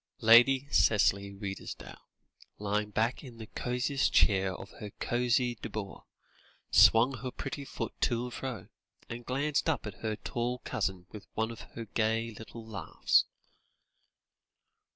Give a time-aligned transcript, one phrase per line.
[0.21, 2.07] Lady Cicely Redesdale,
[2.57, 6.05] lying back in the cosiest chair of her cosy boudoir,
[6.71, 8.67] swung her pretty foot to and fro,
[9.09, 13.25] and glanced up at her tall cousin with one of her gay little laughs.